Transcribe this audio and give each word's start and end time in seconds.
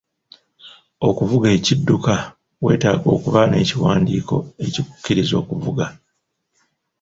Okuvuga 1.07 1.47
ekidduka, 1.57 2.15
weetaaga 2.63 3.07
okuba 3.15 3.41
n'ekiwandiiko 3.47 4.35
ekikukkiriza 4.65 5.33
okuvuga. 5.41 5.85